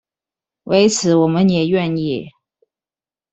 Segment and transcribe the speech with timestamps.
[0.63, 2.31] 為此我們也願意